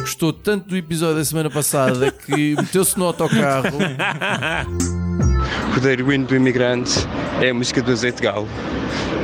[0.00, 3.78] Gostou tanto do episódio da semana passada que meteu-se no autocarro.
[5.74, 7.06] Rodeiro Hino do Imigrante
[7.40, 8.48] é a música do Azeite Galo.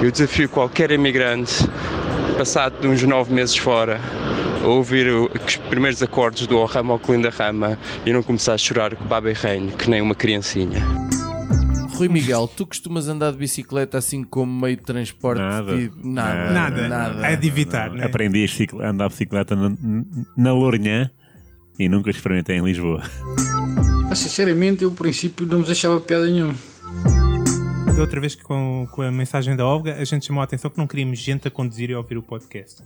[0.03, 1.53] Eu desafio qualquer imigrante,
[2.39, 4.01] passado de uns nove meses fora,
[4.63, 8.59] a ouvir os primeiros acordes do O Rama ao Colinda Rama e não começar a
[8.59, 10.83] chorar com baba e reino, que nem uma criancinha.
[11.97, 15.39] Rui Miguel, tu costumas andar de bicicleta assim como meio de transporte?
[15.41, 15.77] Nada.
[15.77, 16.89] Tipo, nada, Nada.
[16.89, 17.27] nada.
[17.27, 18.05] É de evitar, né?
[18.05, 18.45] Aprendi
[18.81, 19.75] a andar de bicicleta na,
[20.37, 21.11] na Lourinhã
[21.79, 23.03] e nunca experimentei em Lisboa.
[24.15, 26.55] Sinceramente, eu, ao princípio, não me achava piada nenhuma.
[27.95, 30.71] Da outra vez que com, com a mensagem da Olga, a gente chamou a atenção
[30.71, 32.83] que não queríamos gente a conduzir e a ouvir o podcast.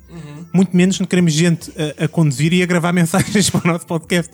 [0.54, 3.86] Muito menos não queremos gente a, a conduzir e a gravar mensagens para o nosso
[3.86, 4.32] podcast.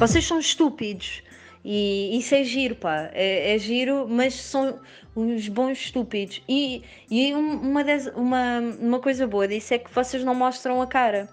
[0.00, 1.22] Vocês são estúpidos.
[1.64, 3.08] E isso é giro, pá.
[3.12, 4.78] É, é giro, mas são
[5.16, 6.42] uns bons estúpidos.
[6.48, 10.82] E, e um- uma, das- uma, uma coisa boa disso é que vocês não mostram
[10.82, 11.28] a cara.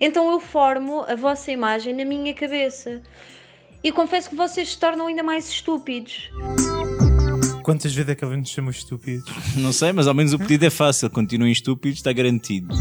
[0.00, 3.00] Então eu formo a vossa imagem na minha cabeça.
[3.84, 6.30] E confesso que vocês se tornam ainda mais estúpidos.
[7.62, 9.30] Quantas vezes é que ele nos chamou estúpidos?
[9.56, 11.08] Não sei, mas ao menos o pedido é fácil.
[11.10, 12.74] Continuem estúpidos, está garantido.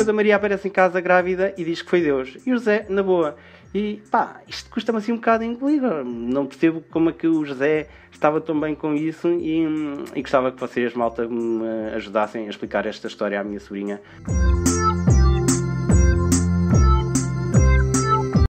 [0.00, 2.38] Quando a Maria aparece em casa grávida e diz que foi Deus.
[2.46, 3.36] E o José, na boa.
[3.74, 5.82] E pá, isto custa-me assim um bocado engolir.
[5.82, 10.22] Não percebo como é que o José estava tão bem com isso e, hum, e
[10.22, 14.00] gostava que vocês, malta, me ajudassem a explicar esta história à minha sobrinha.